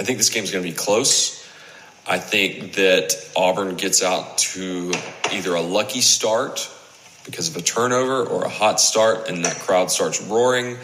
[0.00, 1.46] I think this game's going to be close.
[2.06, 4.92] I think that Auburn gets out to
[5.30, 6.70] either a lucky start
[7.26, 10.76] because of a turnover or a hot start and that crowd starts roaring.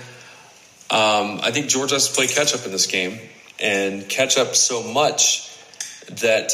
[0.91, 3.19] Um, I think Georgia has to play catch up in this game
[3.59, 5.51] and catch up so much
[6.21, 6.53] that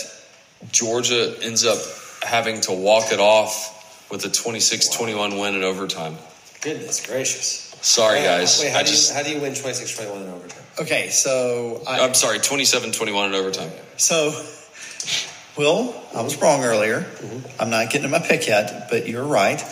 [0.70, 1.78] Georgia ends up
[2.22, 6.16] having to walk it off with a 26 21 win in overtime.
[6.60, 7.61] Goodness gracious.
[7.82, 8.60] Sorry, uh, guys.
[8.60, 10.62] Wait, how, I do just, you, how do you win 26 21 in overtime?
[10.80, 13.70] Okay, so I, I'm sorry, 27 21 in overtime.
[13.96, 14.32] so
[15.56, 17.00] Will, I was wrong earlier.
[17.00, 17.60] Mm-hmm.
[17.60, 19.62] I'm not getting to my pick yet, but you're right.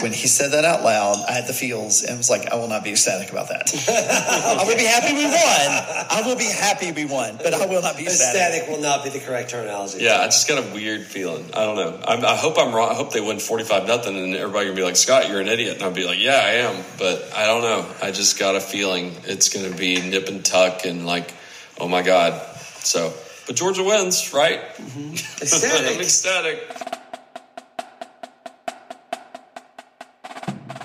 [0.00, 2.68] When he said that out loud, I had the feels and was like, I will
[2.68, 3.72] not be ecstatic about that.
[3.88, 5.34] I will be happy we won.
[5.34, 8.40] I will be happy we won, but I will not be ecstatic.
[8.40, 9.98] Ecstatic will not be the correct terminology.
[10.00, 11.44] Yeah, I just got a weird feeling.
[11.54, 12.00] I don't know.
[12.06, 12.90] I'm, I hope I'm wrong.
[12.90, 15.74] I hope they win 45 nothing and everybody gonna be like, Scott, you're an idiot.
[15.74, 16.84] And I'll be like, yeah, I am.
[16.98, 17.86] But I don't know.
[18.02, 21.32] I just got a feeling it's going to be nip and tuck and like,
[21.78, 22.40] oh my God.
[22.82, 23.12] So,
[23.46, 24.60] but Georgia wins, right?
[24.60, 24.80] Ecstatic.
[24.86, 25.88] Mm-hmm.
[25.94, 26.89] I'm ecstatic.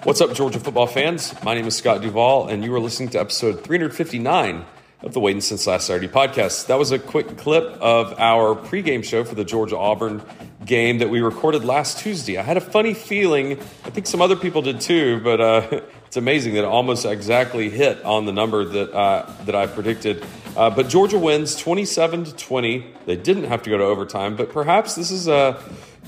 [0.06, 1.34] What's up, Georgia football fans?
[1.44, 4.64] My name is Scott Duvall, and you are listening to episode 359
[5.02, 6.67] of the Waiting Since Last Saturday podcast.
[6.67, 10.22] That was a quick clip of our pregame show for the Georgia Auburn
[10.64, 12.38] game that we recorded last Tuesday.
[12.38, 16.17] I had a funny feeling, I think some other people did too, but uh, it's
[16.17, 20.23] amazing that it almost exactly hit on the number that, uh, that I predicted.
[20.56, 22.94] Uh, but Georgia wins 27 to 20.
[23.08, 25.59] They didn't have to go to overtime, but perhaps this is a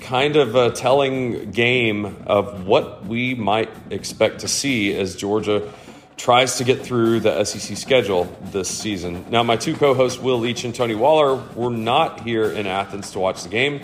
[0.02, 5.72] kind of a telling game of what we might expect to see as Georgia
[6.18, 9.26] tries to get through the SEC schedule this season.
[9.30, 13.12] Now, my two co hosts, Will Leach and Tony Waller, were not here in Athens
[13.12, 13.82] to watch the game.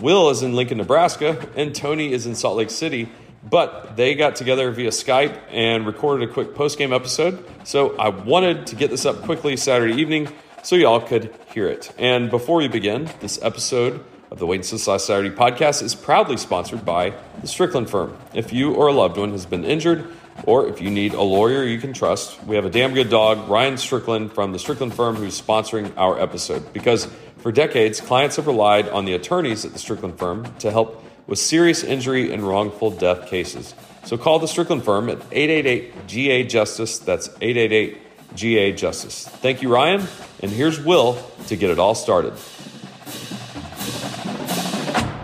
[0.00, 3.08] Will is in Lincoln, Nebraska, and Tony is in Salt Lake City.
[3.48, 7.44] But they got together via Skype and recorded a quick post game episode.
[7.62, 10.28] So I wanted to get this up quickly Saturday evening
[10.64, 11.92] so y'all could hear it.
[11.96, 14.04] And before we begin, this episode
[14.36, 18.16] of the Since Last Saturday podcast is proudly sponsored by the Strickland Firm.
[18.34, 20.06] If you or a loved one has been injured,
[20.44, 23.48] or if you need a lawyer you can trust, we have a damn good dog,
[23.48, 26.70] Ryan Strickland from the Strickland Firm, who's sponsoring our episode.
[26.74, 27.08] Because
[27.38, 31.38] for decades, clients have relied on the attorneys at the Strickland Firm to help with
[31.38, 33.74] serious injury and wrongful death cases.
[34.04, 36.98] So call the Strickland Firm at 888 GA Justice.
[36.98, 39.26] That's 888 GA Justice.
[39.26, 40.06] Thank you, Ryan.
[40.42, 42.34] And here's Will to get it all started.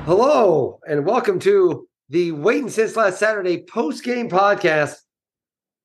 [0.04, 4.96] Hello, and welcome to the Waiting Since Last Saturday post game podcast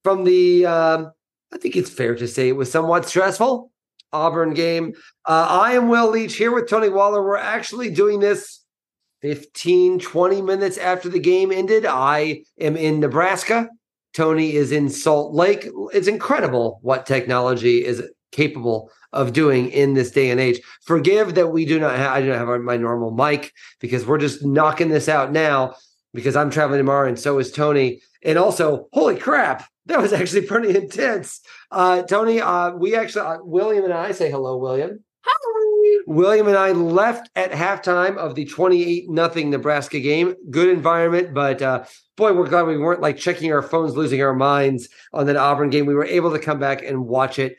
[0.03, 1.11] from the, um,
[1.53, 3.72] I think it's fair to say it was somewhat stressful
[4.11, 4.94] Auburn game.
[5.23, 7.23] Uh, I am Will Leach here with Tony Waller.
[7.23, 8.66] We're actually doing this
[9.22, 11.85] 15, 20 minutes after the game ended.
[11.85, 13.69] I am in Nebraska.
[14.16, 15.67] Tony is in Salt Lake.
[15.94, 18.01] It's incredible what technology is
[18.31, 20.61] capable of doing in this day and age.
[20.83, 24.17] Forgive that we do not have I do not have my normal mic because we're
[24.17, 25.75] just knocking this out now
[26.13, 28.01] because I'm traveling tomorrow and so is Tony.
[28.23, 31.41] And also, holy crap, that was actually pretty intense.
[31.71, 35.03] Uh, Tony, uh, we actually uh, William and I say hello, William.
[35.23, 35.67] Hi.
[36.05, 40.35] William and I left at halftime of the 28 nothing Nebraska game.
[40.49, 44.33] Good environment, but uh, boy, we're glad we weren't like checking our phones, losing our
[44.33, 45.85] minds on that Auburn game.
[45.85, 47.57] We were able to come back and watch it.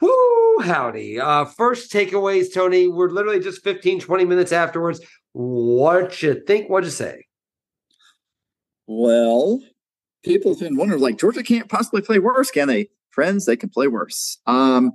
[0.00, 1.20] Woo, howdy.
[1.20, 2.88] Uh, first takeaways, Tony.
[2.88, 5.00] We're literally just 15, 20 minutes afterwards.
[5.32, 6.68] What you think?
[6.68, 7.26] What'd you say?
[8.86, 9.60] Well,
[10.24, 12.88] people have been wondering, like Georgia can't possibly play worse, can they?
[13.10, 14.38] Friends, they can play worse.
[14.46, 14.92] Um,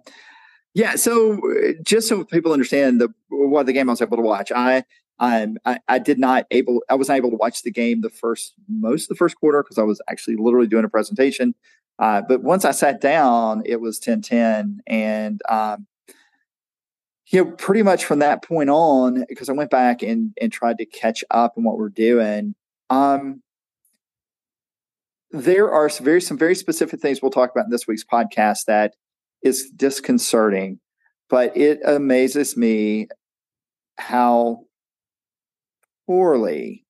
[0.73, 0.95] yeah.
[0.95, 4.51] So uh, just so people understand the what the game I was able to watch,
[4.51, 4.83] I
[5.19, 8.53] I, I did not able I was not able to watch the game the first
[8.67, 11.53] most of the first quarter because I was actually literally doing a presentation.
[11.99, 14.79] Uh, but once I sat down, it was 10-10.
[14.87, 15.87] and um,
[17.27, 20.77] you know, pretty much from that point on, because I went back and and tried
[20.77, 22.53] to catch up on what we're doing.
[22.91, 23.41] Um,
[25.31, 28.65] there are some very some very specific things we'll talk about in this week's podcast
[28.65, 28.93] that
[29.41, 30.79] is disconcerting,
[31.29, 33.07] but it amazes me
[33.97, 34.65] how
[36.05, 36.85] poorly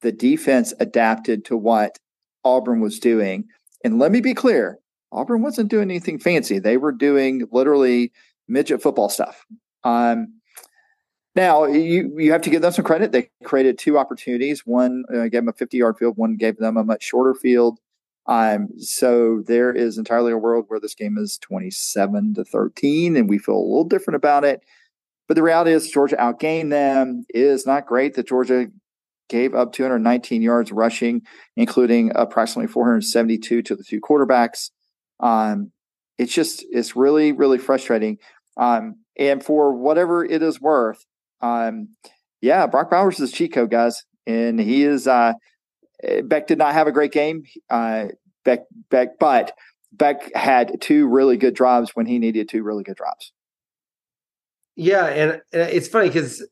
[0.00, 1.98] the defense adapted to what
[2.44, 3.44] Auburn was doing.
[3.84, 4.78] And let me be clear,
[5.12, 6.58] Auburn wasn't doing anything fancy.
[6.58, 8.12] They were doing literally
[8.48, 9.46] midget football stuff.
[9.84, 10.40] Um,
[11.36, 13.12] now you you have to give them some credit.
[13.12, 14.62] They created two opportunities.
[14.64, 16.16] One uh, gave them a 50 yard field.
[16.16, 17.78] One gave them a much shorter field.
[18.26, 23.28] Um, so there is entirely a world where this game is 27 to 13, and
[23.28, 24.62] we feel a little different about it.
[25.28, 27.26] But the reality is, Georgia outgained them.
[27.28, 28.68] It is not great that Georgia
[29.34, 31.22] gave up 219 yards rushing,
[31.56, 34.70] including approximately 472 to the two quarterbacks.
[35.18, 35.72] Um,
[36.18, 38.18] it's just it's really really frustrating.
[38.56, 41.04] Um, and for whatever it is worth,
[41.40, 41.88] um,
[42.40, 45.08] yeah, Brock Bowers is code, guys, and he is.
[45.08, 45.32] Uh,
[46.24, 47.42] Beck did not have a great game.
[47.68, 48.06] Uh,
[48.44, 48.60] Beck,
[48.90, 49.52] Beck, but
[49.92, 53.32] Beck had two really good drives when he needed two really good drives.
[54.76, 56.46] Yeah, and, and it's funny because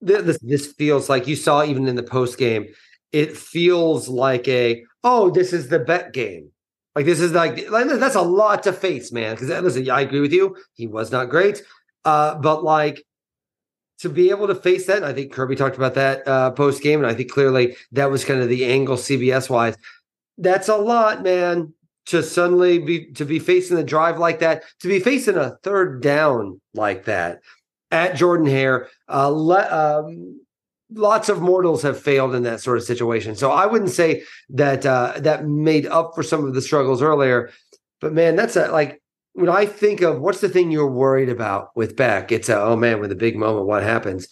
[0.00, 2.66] this this feels like you saw even in the post game.
[3.12, 6.50] It feels like a oh, this is the Beck game.
[6.94, 9.34] Like this is like like that's a lot to face, man.
[9.34, 10.56] Because listen, I agree with you.
[10.74, 11.62] He was not great,
[12.04, 13.02] uh, but like
[14.00, 17.00] to be able to face that, I think Kirby talked about that uh, post game,
[17.00, 19.76] and I think clearly that was kind of the angle CBS wise.
[20.38, 21.74] That's a lot, man.
[22.06, 26.00] To suddenly be to be facing a drive like that, to be facing a third
[26.00, 27.40] down like that
[27.90, 30.40] at Jordan Hare, uh, le- um,
[30.92, 33.34] lots of mortals have failed in that sort of situation.
[33.36, 37.50] So I wouldn't say that uh, that made up for some of the struggles earlier.
[38.00, 39.00] But man, that's a like
[39.32, 42.76] when I think of what's the thing you're worried about with Beck, it's a oh
[42.76, 44.28] man, with a big moment, what happens?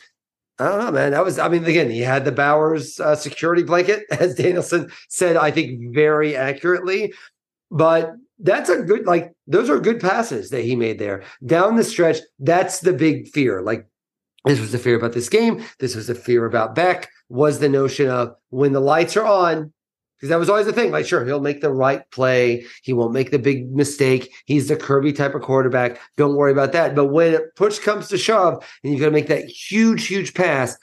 [0.59, 1.11] I don't know, man.
[1.13, 5.37] That was, I mean, again, he had the Bowers uh, security blanket, as Danielson said,
[5.37, 7.13] I think very accurately.
[7.71, 11.85] But that's a good, like, those are good passes that he made there down the
[11.85, 12.19] stretch.
[12.39, 13.63] That's the big fear.
[13.63, 13.87] Like,
[14.45, 15.65] this was the fear about this game.
[15.81, 17.09] This was the fear about Beck.
[17.29, 19.73] Was the notion of when the lights are on,
[20.17, 20.93] because that was always the thing.
[20.93, 22.65] Like, sure, he'll make the right play.
[22.85, 24.33] He won't make the big mistake.
[24.45, 25.99] He's the Kirby type of quarterback.
[26.17, 26.95] Don't worry about that.
[26.95, 30.79] But when push comes to shove and you got to make that huge, huge pass,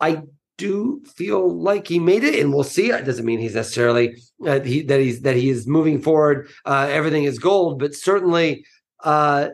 [0.00, 0.22] I
[0.58, 2.90] do feel like he made it, and we'll see.
[2.90, 4.16] It doesn't mean he's necessarily
[4.46, 6.48] uh, he, that he's that he is moving forward.
[6.64, 8.64] Uh, everything is gold, but certainly
[9.04, 9.48] uh,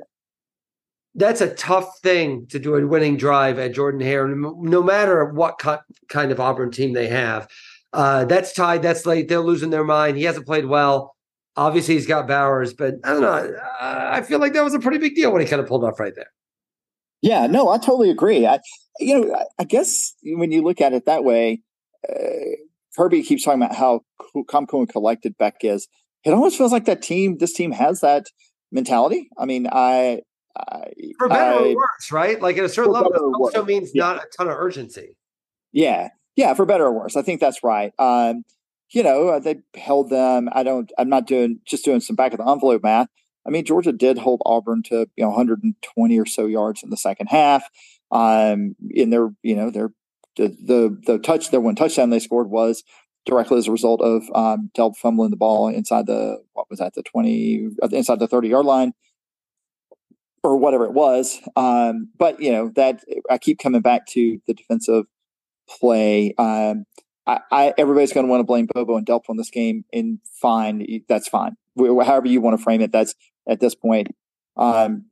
[1.14, 5.60] that's a tough thing to do a winning drive at Jordan Hare, no matter what
[6.08, 7.48] kind of Auburn team they have.
[7.92, 8.82] Uh, that's tied.
[8.82, 9.28] That's late.
[9.28, 10.16] They're losing their mind.
[10.16, 11.14] He hasn't played well.
[11.56, 13.54] Obviously, he's got Bowers, but I don't know.
[13.78, 16.00] I feel like that was a pretty big deal when he kind of pulled off
[16.00, 16.32] right there.
[17.22, 18.46] Yeah, no, I totally agree.
[18.46, 18.58] I,
[18.98, 21.62] you know, I guess when you look at it that way,
[22.08, 22.56] uh,
[22.96, 24.00] Kirby keeps talking about how
[24.48, 25.88] calm, cool, and collected Beck is.
[26.24, 28.26] It almost feels like that team, this team has that
[28.70, 29.28] mentality.
[29.38, 30.20] I mean, I,
[30.56, 32.40] I for better I, or worse, right?
[32.40, 34.04] Like at a certain level, it also means yeah.
[34.04, 35.16] not a ton of urgency.
[35.72, 37.16] Yeah, yeah, for better or worse.
[37.16, 37.92] I think that's right.
[37.98, 38.44] Um,
[38.90, 40.48] you know, uh, they held them.
[40.52, 40.92] I don't.
[40.98, 43.08] I'm not doing just doing some back of the envelope math.
[43.46, 46.96] I mean, Georgia did hold Auburn to you know 120 or so yards in the
[46.96, 47.64] second half.
[48.10, 49.92] Um, in their you know their
[50.36, 52.84] the the, the touch their one touchdown they scored was
[53.24, 56.94] directly as a result of um, Delp fumbling the ball inside the what was that
[56.94, 58.92] the 20 uh, inside the 30 yard line
[60.42, 61.40] or whatever it was.
[61.56, 65.06] Um, but you know that I keep coming back to the defensive
[65.68, 66.34] play.
[66.38, 66.84] Um,
[67.26, 70.18] I, I, everybody's going to want to blame Bobo and Delp on this game, and
[70.40, 71.56] fine, that's fine.
[71.76, 73.14] However you want to frame it, that's
[73.48, 74.08] at this point.
[74.56, 75.06] Um,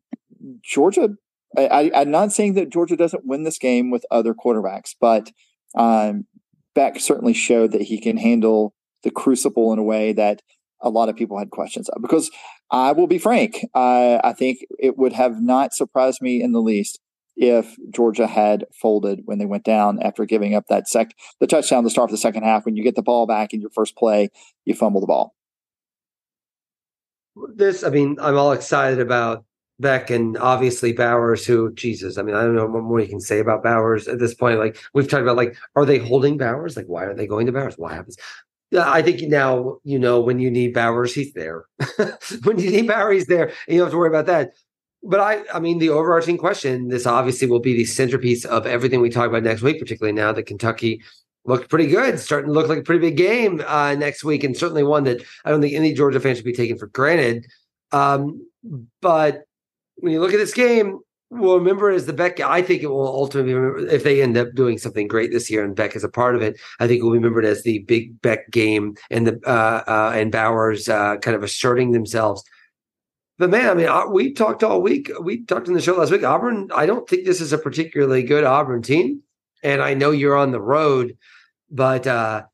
[0.62, 1.10] Georgia,
[1.56, 5.30] I, am not saying that Georgia doesn't win this game with other quarterbacks, but
[5.74, 6.26] um,
[6.74, 10.42] Beck certainly showed that he can handle the crucible in a way that
[10.82, 12.02] a lot of people had questions of.
[12.02, 12.30] Because
[12.70, 17.00] I will be frank, I think it would have not surprised me in the least
[17.36, 21.82] if Georgia had folded when they went down after giving up that sec the touchdown
[21.84, 22.66] to start of the second half.
[22.66, 24.28] When you get the ball back in your first play,
[24.64, 25.34] you fumble the ball.
[27.54, 29.44] This, I mean, I'm all excited about
[29.78, 33.20] Beck and obviously Bowers, who Jesus, I mean, I don't know what more you can
[33.20, 34.58] say about Bowers at this point.
[34.58, 36.76] Like we've talked about, like, are they holding Bowers?
[36.76, 37.74] Like, why are they going to Bowers?
[37.76, 38.16] What happens?
[38.78, 41.64] I think now you know when you need Bowers, he's there.
[42.44, 44.52] when you need Bowers, he's there, you don't have to worry about that
[45.02, 49.00] but I, I mean, the overarching question, this obviously will be the centerpiece of everything
[49.00, 51.02] we talk about next week, particularly now that Kentucky
[51.44, 54.56] looked pretty good, starting to look like a pretty big game uh, next week, and
[54.56, 57.46] certainly one that I don't think any Georgia fan should be taken for granted.
[57.92, 58.46] Um,
[59.00, 59.44] but
[59.96, 62.40] when you look at this game, we'll remember as the Beck.
[62.40, 65.64] I think it will ultimately remember if they end up doing something great this year,
[65.64, 66.60] and Beck is a part of it.
[66.78, 70.30] I think we'll be remembered as the big Beck game and the uh, uh, and
[70.30, 72.44] Bowers uh, kind of asserting themselves
[73.40, 75.10] but man, I mean, uh, we talked all week.
[75.22, 76.22] We talked in the show last week.
[76.22, 79.22] Auburn, I don't think this is a particularly good Auburn team.
[79.62, 81.16] And I know you're on the road,
[81.70, 82.44] but uh,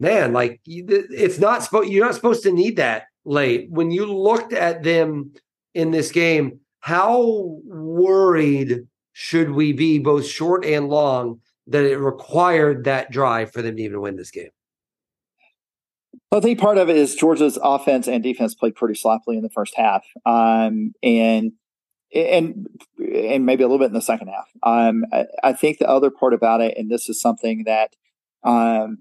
[0.00, 1.90] man, like it's not supposed.
[1.90, 3.68] You're not supposed to need that late.
[3.70, 5.32] When you looked at them
[5.74, 12.84] in this game, how worried should we be, both short and long, that it required
[12.84, 14.50] that drive for them to even win this game?
[16.30, 19.50] I think part of it is Georgia's offense and defense played pretty sloppily in the
[19.50, 21.52] first half, um, and
[22.14, 22.68] and
[22.98, 24.48] and maybe a little bit in the second half.
[24.62, 27.94] Um, I, I, think the other part about it, and this is something that
[28.44, 28.98] um,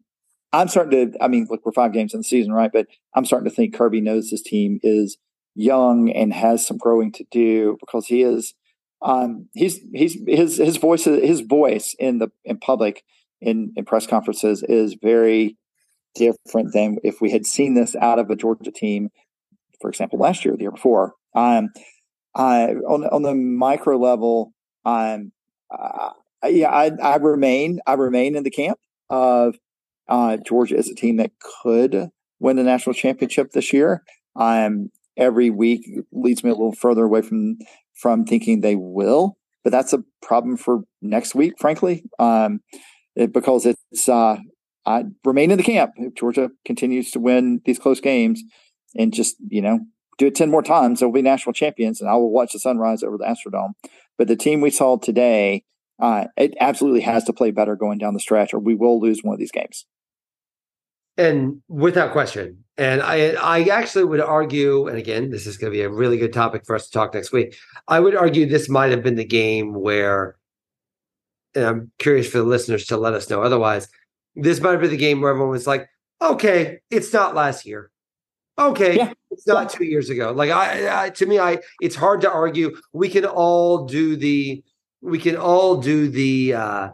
[0.52, 1.24] I'm starting to.
[1.24, 2.72] I mean, look, we're five games in the season, right?
[2.72, 5.18] But I'm starting to think Kirby knows his team is
[5.56, 8.54] young and has some growing to do because he is
[9.02, 13.04] um, he's he's his his voice his voice in the in public
[13.42, 15.58] in in press conferences is very
[16.16, 19.10] different than if we had seen this out of a Georgia team,
[19.82, 21.14] for example, last year, the year before.
[21.36, 21.70] Um,
[22.36, 24.54] I on on the micro level,
[24.86, 25.32] um,
[25.72, 26.12] uh,
[26.46, 29.56] yeah, I, I remain I remain in the camp of
[30.10, 32.10] uh, Georgia is a team that could
[32.40, 34.04] win the national championship this year.
[34.36, 37.58] Um, every week leads me a little further away from
[37.94, 42.62] from thinking they will, but that's a problem for next week, frankly, um,
[43.16, 44.38] it, because it's uh,
[44.86, 45.92] I remain in the camp.
[45.98, 48.44] If Georgia continues to win these close games
[48.96, 49.80] and just you know
[50.24, 53.04] do it ten more times, they'll be national champions, and I will watch the sunrise
[53.04, 53.74] over the Astrodome.
[54.18, 55.64] But the team we saw today,
[56.00, 59.22] uh, it absolutely has to play better going down the stretch, or we will lose
[59.24, 59.86] one of these games.
[61.18, 62.64] And without question.
[62.76, 66.18] And i i actually would argue and again this is going to be a really
[66.18, 67.56] good topic for us to talk next week.
[67.88, 70.38] I would argue this might have been the game where
[71.56, 73.88] and i'm curious for the listeners to let us know otherwise
[74.36, 75.88] this might have been the game where everyone was like
[76.22, 77.92] okay it's not last year
[78.58, 79.14] okay yeah.
[79.32, 82.76] it's not two years ago like I, I to me i it's hard to argue
[82.92, 84.64] we can all do the
[85.02, 86.90] we can all do the uh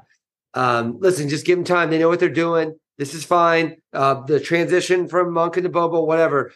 [0.53, 3.77] um listen just give them time they know what they're doing this is fine.
[3.93, 6.51] Uh, the transition from Monk to Bobo, whatever.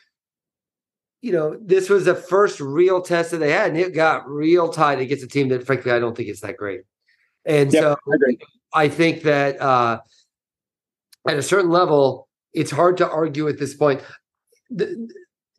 [1.21, 4.67] You know, this was the first real test that they had, and it got real
[4.67, 6.81] tight against a team that, frankly, I don't think is that great.
[7.45, 7.95] And yep, so
[8.73, 10.01] I, I, think that uh,
[11.25, 14.01] at a certain level, it's hard to argue at this point.
[14.75, 15.09] The,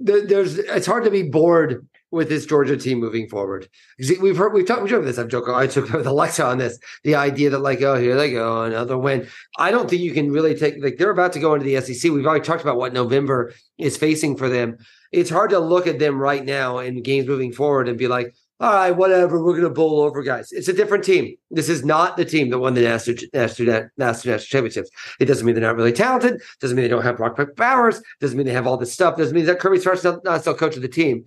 [0.01, 3.69] the, there's it's hard to be bored with this Georgia team moving forward.
[3.99, 5.19] We've heard we've talked joked this.
[5.19, 5.49] I've joked.
[5.49, 6.79] I took Alexa on this.
[7.03, 9.27] The idea that like oh here they go another win.
[9.59, 12.11] I don't think you can really take like they're about to go into the SEC.
[12.13, 14.79] We've already talked about what November is facing for them.
[15.11, 18.35] It's hard to look at them right now in games moving forward and be like,
[18.65, 20.51] all right, whatever, we're going to bowl over guys.
[20.51, 21.37] It's a different team.
[21.51, 24.89] This is not the team that won the national, national, national, championships.
[25.21, 26.41] It doesn't mean they're not really talented.
[26.61, 28.01] Doesn't mean they don't have Brock Bowers.
[28.21, 29.19] Doesn't mean they have all this stuff.
[29.19, 31.27] Doesn't mean that Kirby Smart's not, not still coach of the team.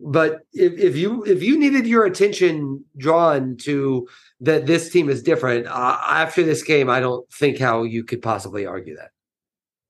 [0.00, 4.06] But if, if you if you needed your attention drawn to
[4.40, 8.20] that this team is different uh, after this game, I don't think how you could
[8.20, 9.12] possibly argue that.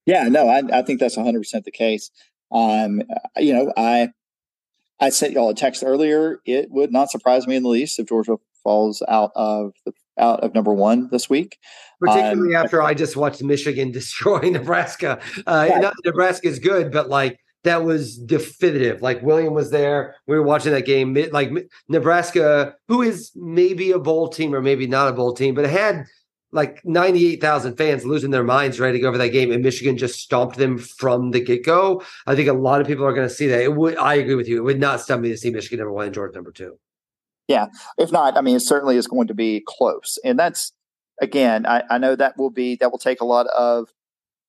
[0.05, 2.13] Yeah, no, I, I think that's 100 percent the case.
[2.53, 3.03] Um,
[3.37, 4.11] you know, I
[5.01, 6.41] I sent y'all a text earlier.
[6.45, 10.41] It would not surprise me in the least if Georgia falls out of the out
[10.41, 11.59] of number one this week.
[12.01, 15.21] Particularly um, after I just watched Michigan destroy Nebraska.
[15.47, 15.93] Uh, right.
[16.05, 19.03] Nebraska is good, but like that was definitive.
[19.03, 20.15] Like William was there.
[20.27, 21.15] We were watching that game.
[21.33, 21.51] Like
[21.89, 25.71] Nebraska, who is maybe a bowl team or maybe not a bowl team, but it
[25.71, 26.07] had
[26.53, 30.21] like 98,000 fans losing their minds ready to go over that game, and Michigan just
[30.21, 32.03] stomped them from the get go.
[32.27, 33.63] I think a lot of people are going to see that.
[33.63, 34.59] It would, I agree with you.
[34.59, 36.79] It would not stun me to see Michigan number one and Georgia number two.
[37.49, 37.67] Yeah.
[37.99, 40.19] If not, I mean, it certainly is going to be close.
[40.25, 40.73] And that's,
[41.21, 43.89] again, I, I know that will be, that will take a lot of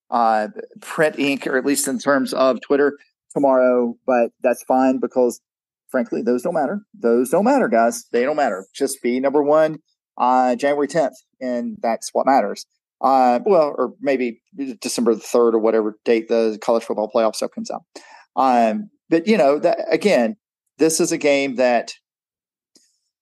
[0.09, 0.47] uh,
[0.81, 2.97] print ink, or at least in terms of Twitter
[3.33, 5.41] tomorrow, but that's fine because
[5.89, 6.81] frankly, those don't matter.
[6.93, 8.05] Those don't matter, guys.
[8.11, 8.65] They don't matter.
[8.73, 9.77] Just be number one
[10.17, 12.65] uh, January 10th, and that's what matters.
[12.99, 14.41] Uh, well, or maybe
[14.81, 17.83] December the 3rd or whatever date the college football playoff stuff comes out.
[18.35, 20.35] Um, but, you know, that, again,
[20.79, 21.93] this is a game that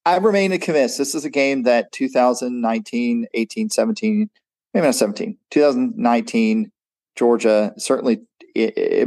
[0.06, 4.30] I remain convinced this is a game that 2019, 18, 17,
[4.74, 6.72] maybe not 17, 2019
[7.16, 8.22] Georgia, certainly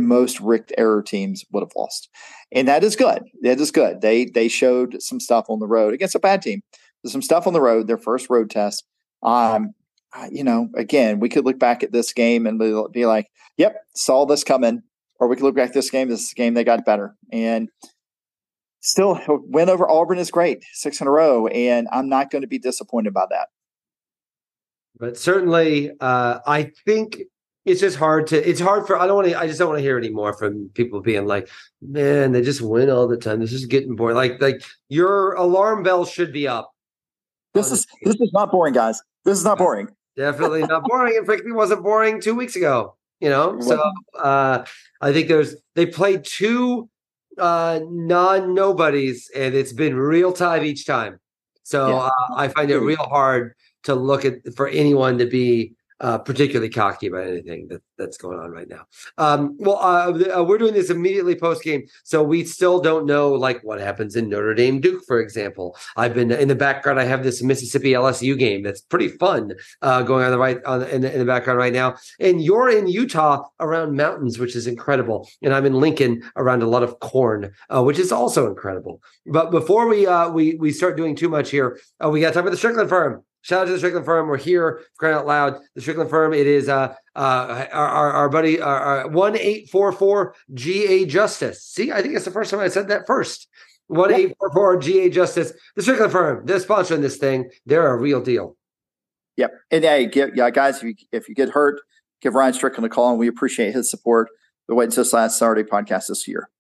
[0.01, 2.09] most Richt error teams would have lost.
[2.53, 3.23] And that is good.
[3.43, 4.01] That is good.
[4.01, 6.63] They they showed some stuff on the road against a bad team.
[7.03, 8.85] There's some stuff on the road, their first road test.
[9.23, 9.75] Um,
[10.31, 12.59] you know, again, we could look back at this game and
[12.93, 14.83] be, like, yep, saw this coming.
[15.21, 17.17] Or we could look back at this game, this game they got better.
[17.33, 17.69] And
[18.81, 21.49] still win over Auburn is great, six in a row.
[21.49, 23.49] And I'm not going to be disappointed about that.
[24.99, 27.23] But certainly, uh, I think
[27.65, 29.79] it's just hard to it's hard for i don't want to i just don't want
[29.79, 31.51] to hear anymore from people being like
[31.83, 35.83] man they just win all the time this is getting boring like like your alarm
[35.83, 36.73] bell should be up
[37.59, 39.03] this is this is not boring guys.
[39.25, 39.89] This is not boring.
[40.17, 41.17] Definitely not boring.
[41.17, 43.61] And frankly wasn't boring two weeks ago you know?
[43.61, 43.81] So
[44.19, 44.65] uh
[45.01, 46.89] i think there's they played two
[47.39, 51.19] uh non nobodies and it's been real time each time.
[51.63, 51.97] So yeah.
[51.97, 56.71] uh, i find it real hard to look at for anyone to be uh, particularly
[56.71, 58.87] cocky about anything that, that's going on right now.
[59.19, 63.33] Um, well, uh, uh, we're doing this immediately post game, so we still don't know
[63.33, 65.77] like what happens in Notre Dame Duke, for example.
[65.97, 67.01] I've been in the background.
[67.01, 69.53] I have this Mississippi LSU game that's pretty fun
[69.83, 72.43] uh, going on the right on the, in, the, in the background right now, and
[72.43, 76.83] you're in Utah around mountains, which is incredible, and I'm in Lincoln around a lot
[76.83, 79.03] of corn, uh, which is also incredible.
[79.27, 82.35] But before we uh, we we start doing too much here, uh, we got to
[82.35, 83.25] talk about the Strickland firm.
[83.43, 84.29] Shout out to the Strickland firm.
[84.29, 85.59] We're here crying out loud.
[85.75, 86.35] The Strickland firm.
[86.35, 88.59] It is uh, uh, our, our, our buddy
[89.11, 91.63] one eight four four GA Justice.
[91.65, 93.49] See, I think it's the first time I said that first.
[93.87, 95.53] One eight four four GA Justice.
[95.77, 96.45] The Strickland firm.
[96.47, 97.51] They're sponsoring this thing.
[97.65, 98.57] They're a real deal.
[99.37, 99.53] Yep.
[99.71, 101.81] And hey, yeah, guys, if you, if you get hurt,
[102.21, 104.29] give Ryan Strickland a call, and we appreciate his support.
[104.67, 106.51] The Wait Until Last Saturday podcast this year.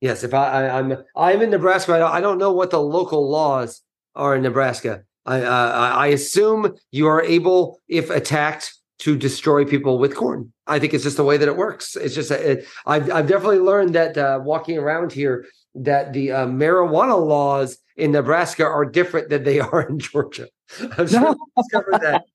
[0.00, 3.28] Yes, if I, I am I'm, I'm in Nebraska, I don't know what the local
[3.28, 3.82] laws
[4.14, 5.02] are in Nebraska.
[5.28, 10.52] I uh, I assume you are able, if attacked, to destroy people with corn.
[10.66, 11.96] I think it's just the way that it works.
[11.96, 16.46] It's just it, I've I've definitely learned that uh, walking around here that the uh,
[16.46, 20.48] marijuana laws in Nebraska are different than they are in Georgia.
[20.96, 22.24] I've sure discovered that.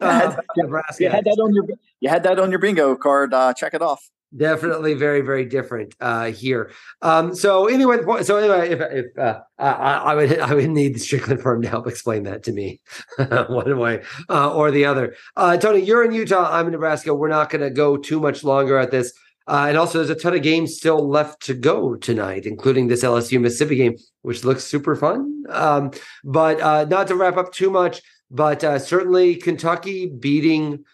[0.00, 1.04] Uh, Nebraska.
[1.04, 1.64] You had that on your
[2.00, 3.32] you had that on your bingo card.
[3.32, 6.70] Uh, check it off definitely very very different uh here.
[7.02, 11.00] Um so anyway so anyway if if uh, I, I would i would need the
[11.00, 12.80] strickland firm to help explain that to me
[13.48, 15.14] one way uh, or the other.
[15.36, 17.14] Uh tony you're in utah i'm in nebraska.
[17.14, 19.12] We're not going to go too much longer at this.
[19.46, 23.02] Uh, and also, there's a ton of games still left to go tonight, including this
[23.02, 25.44] LSU Mississippi game, which looks super fun.
[25.48, 25.90] Um,
[26.22, 30.84] but uh, not to wrap up too much, but uh, certainly Kentucky beating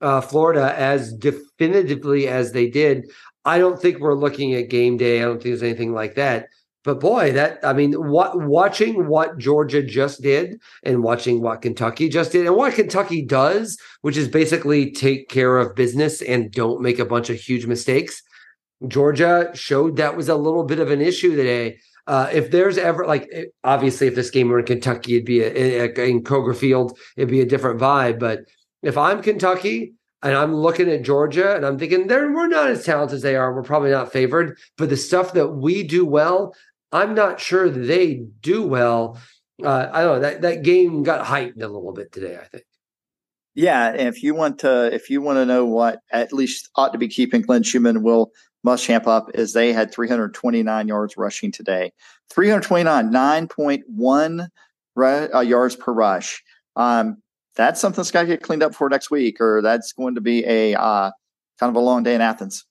[0.00, 3.10] uh, Florida as definitively as they did.
[3.44, 5.20] I don't think we're looking at game day.
[5.20, 6.48] I don't think there's anything like that.
[6.86, 12.08] But boy, that I mean, what watching what Georgia just did and watching what Kentucky
[12.08, 16.80] just did and what Kentucky does, which is basically take care of business and don't
[16.80, 18.22] make a bunch of huge mistakes.
[18.86, 21.76] Georgia showed that was a little bit of an issue today.
[22.06, 23.28] Uh, if there's ever like
[23.64, 27.40] obviously if this game were in Kentucky, it'd be a, in Kroger Field, it'd be
[27.40, 28.20] a different vibe.
[28.20, 28.42] But
[28.86, 32.84] if I'm Kentucky and I'm looking at Georgia and I'm thinking they're we're not as
[32.84, 34.58] talented as they are, we're probably not favored.
[34.78, 36.54] But the stuff that we do well,
[36.92, 39.18] I'm not sure they do well.
[39.62, 42.38] Uh, I don't know that that game got heightened a little bit today.
[42.40, 42.64] I think.
[43.54, 46.92] Yeah, and if you want to, if you want to know what at least ought
[46.92, 48.30] to be keeping Glenn Schumann will
[48.64, 51.92] Muschamp up is they had 329 yards rushing today,
[52.30, 54.48] 329, 9.1
[55.34, 56.42] uh, yards per rush.
[56.74, 57.22] Um,
[57.56, 60.20] that's something that's got to get cleaned up for next week, or that's going to
[60.20, 61.10] be a uh,
[61.58, 62.64] kind of a long day in Athens.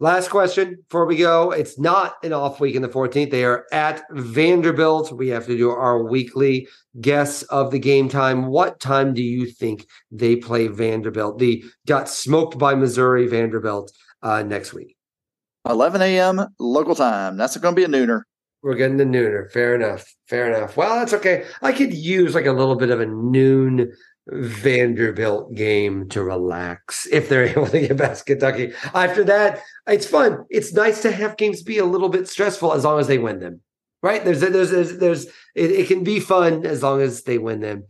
[0.00, 1.50] Last question before we go.
[1.50, 3.32] It's not an off week in the 14th.
[3.32, 5.10] They are at Vanderbilt.
[5.12, 6.68] We have to do our weekly
[7.00, 8.46] guess of the game time.
[8.46, 11.40] What time do you think they play Vanderbilt?
[11.40, 13.90] The got smoked by Missouri Vanderbilt
[14.22, 14.96] uh, next week.
[15.68, 16.46] 11 a.m.
[16.60, 17.36] local time.
[17.36, 18.22] That's going to be a nooner.
[18.62, 19.50] We're getting the nooner.
[19.50, 20.12] Fair enough.
[20.26, 20.76] Fair enough.
[20.76, 21.44] Well, that's okay.
[21.62, 23.92] I could use like a little bit of a noon
[24.30, 28.72] Vanderbilt game to relax if they're able to get past Kentucky.
[28.94, 30.44] After that, it's fun.
[30.50, 33.40] It's nice to have games be a little bit stressful as long as they win
[33.40, 33.60] them.
[34.02, 34.24] Right?
[34.24, 37.84] There's there's there's, there's it, it can be fun as long as they win them.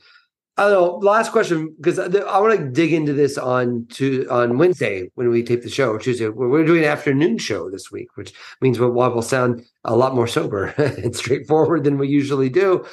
[0.58, 1.08] I don't know.
[1.08, 5.44] Last question because I want to dig into this on to on Wednesday when we
[5.44, 6.28] tape the show or Tuesday.
[6.28, 10.26] We're doing an afternoon show this week, which means we'll, we'll sound a lot more
[10.26, 12.84] sober and straightforward than we usually do.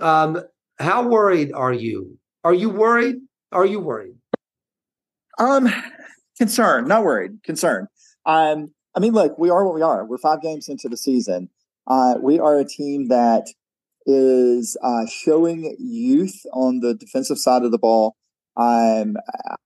[0.00, 0.42] Um,
[0.78, 2.18] how worried are you?
[2.44, 3.16] Are you worried?
[3.52, 4.14] Are you worried?
[5.38, 5.70] Um,
[6.38, 7.88] concerned, not worried, concerned.
[8.24, 10.06] Um, I mean, look, we are what we are.
[10.06, 11.50] We're five games into the season.
[11.86, 13.48] Uh, we are a team that
[14.06, 18.16] is uh, showing youth on the defensive side of the ball.
[18.56, 19.16] I'm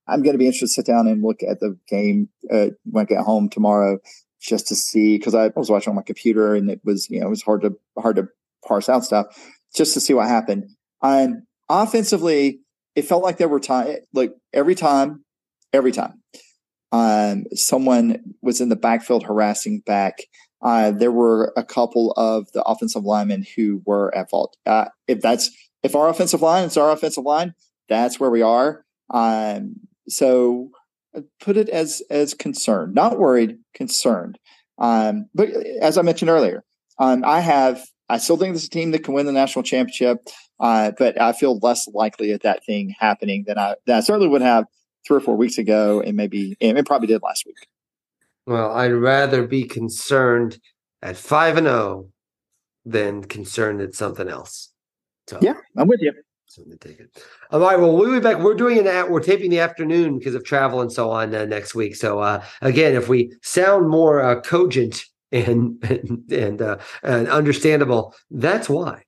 [0.06, 3.02] I'm going to be interested to sit down and look at the game uh, when
[3.02, 3.98] I get home tomorrow,
[4.40, 7.26] just to see because I was watching on my computer and it was you know
[7.26, 8.28] it was hard to hard to
[8.66, 9.26] parse out stuff
[9.74, 10.70] just to see what happened.
[11.02, 12.60] Um, offensively,
[12.94, 15.24] it felt like there were time like every time,
[15.72, 16.22] every time,
[16.92, 20.18] um, someone was in the backfield harassing Beck.
[20.66, 24.56] Uh, there were a couple of the offensive linemen who were at fault.
[24.66, 25.48] Uh, if that's
[25.84, 27.54] if our offensive line, it's our offensive line.
[27.88, 28.84] That's where we are.
[29.10, 29.76] Um,
[30.08, 30.70] so
[31.16, 34.40] uh, put it as as concerned, not worried, concerned.
[34.76, 35.50] Um, but
[35.80, 36.64] as I mentioned earlier,
[36.98, 39.62] um, I have I still think this is a team that can win the national
[39.62, 40.26] championship,
[40.58, 44.26] uh, but I feel less likely of that thing happening than I than I certainly
[44.26, 44.64] would have
[45.06, 47.68] three or four weeks ago, and maybe and it probably did last week.
[48.46, 50.58] Well, I'd rather be concerned
[51.02, 52.10] at five and zero oh
[52.84, 54.72] than concerned at something else.
[55.26, 56.12] So, yeah, I'm with you.
[56.46, 57.22] Certainly take it.
[57.50, 57.78] All right.
[57.78, 58.38] Well, we'll be back.
[58.38, 59.10] We're doing an at.
[59.10, 61.96] We're taping the afternoon because of travel and so on uh, next week.
[61.96, 68.14] So uh, again, if we sound more uh, cogent and and and, uh, and understandable,
[68.30, 69.02] that's why.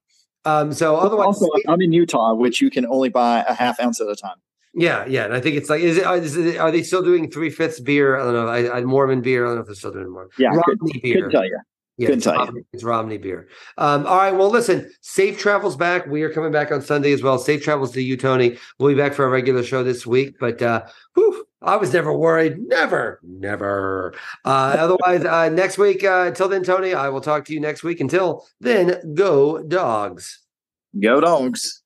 [0.45, 4.01] Um, so otherwise, Also, I'm in Utah, which you can only buy a half ounce
[4.01, 4.37] at a time.
[4.75, 5.25] Yeah, yeah.
[5.25, 7.81] And I think it's like, is it, uh, it are they still doing three fifths
[7.81, 8.19] beer?
[8.19, 8.49] I don't know.
[8.49, 9.45] I, I Mormon beer.
[9.45, 10.31] I don't know if they're still doing Mormon.
[10.39, 11.15] Yeah, could- Romney beer.
[11.15, 11.59] Couldn't tell you.
[11.99, 12.27] Yeah, it's.
[12.27, 13.49] Romney, it's Romney beer.
[13.77, 14.31] Um, all right.
[14.31, 16.07] Well, listen, safe travels back.
[16.07, 17.39] We are coming back on Sunday as well.
[17.39, 18.57] Safe travels to you, Tony.
[18.79, 20.37] We'll be back for a regular show this week.
[20.39, 22.59] But uh, whew, I was never worried.
[22.61, 24.15] Never, never.
[24.45, 27.83] Uh, otherwise, uh, next week, uh, until then, Tony, I will talk to you next
[27.83, 27.99] week.
[27.99, 30.41] Until then, go dogs.
[31.03, 31.83] Go dogs.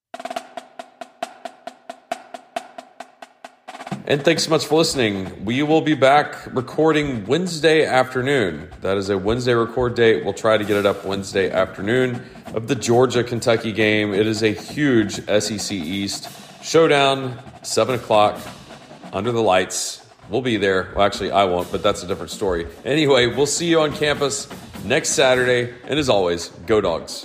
[4.04, 5.44] And thanks so much for listening.
[5.44, 8.68] We will be back recording Wednesday afternoon.
[8.80, 10.24] That is a Wednesday record date.
[10.24, 14.12] We'll try to get it up Wednesday afternoon of the Georgia Kentucky game.
[14.12, 16.28] It is a huge SEC East
[16.64, 18.40] showdown, 7 o'clock
[19.12, 20.04] under the lights.
[20.28, 20.90] We'll be there.
[20.96, 22.66] Well, actually, I won't, but that's a different story.
[22.84, 24.48] Anyway, we'll see you on campus
[24.84, 25.74] next Saturday.
[25.84, 27.24] And as always, go dogs.